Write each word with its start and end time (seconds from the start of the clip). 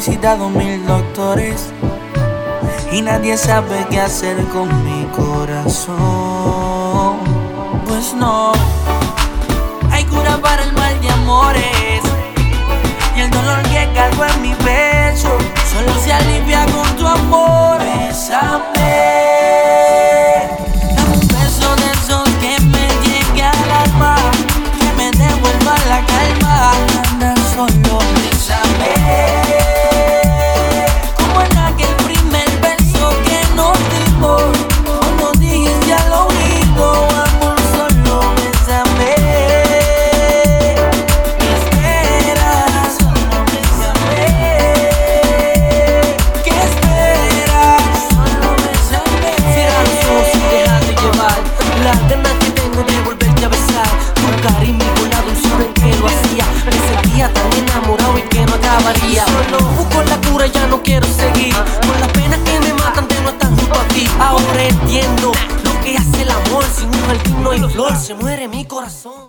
visitado 0.00 0.48
mil 0.48 0.86
doctores 0.86 1.74
y 2.90 3.02
nadie 3.02 3.36
sabe 3.36 3.86
qué 3.90 4.00
hacer 4.00 4.42
con 4.46 4.66
mi 4.82 5.04
corazón. 5.14 5.98
Pues 7.86 8.14
no, 8.14 8.52
hay 9.92 10.02
cura 10.04 10.38
para 10.38 10.62
el 10.62 10.72
mal 10.72 10.98
de 11.02 11.10
amores 11.10 12.00
y 13.14 13.20
el 13.20 13.30
dolor 13.30 13.60
que 13.64 13.90
cargo 13.94 14.24
en 14.24 14.40
mi 14.40 14.54
pecho 14.54 15.36
solo 15.70 15.92
se 16.02 16.14
alivia 16.14 16.64
con 16.64 16.96
tu 16.96 17.06
amor. 17.06 17.78
Bésame. 17.80 18.79
Acabaría. 58.80 59.24
Solo 59.26 59.66
busco 59.76 60.02
la 60.02 60.20
cura, 60.28 60.46
ya 60.46 60.66
no 60.66 60.82
quiero 60.82 61.06
seguir. 61.06 61.54
Con 61.54 62.00
las 62.00 62.08
penas 62.08 62.38
que 62.40 62.60
me 62.60 62.74
matan 62.74 63.08
de 63.08 63.20
no 63.22 63.30
estar 63.30 63.48
junto 63.48 63.80
a 63.80 63.88
ti. 63.88 64.08
Ahora 64.18 64.62
entiendo 64.64 65.32
lo 65.64 65.80
que 65.82 65.96
hace 65.96 66.22
el 66.22 66.30
amor. 66.30 66.64
Sin 66.74 66.88
un 66.88 67.06
jardín 67.06 67.42
no 67.42 67.50
hay 67.50 67.60
flor, 67.60 67.96
se 67.96 68.14
muere 68.14 68.48
mi 68.48 68.64
corazón. 68.64 69.28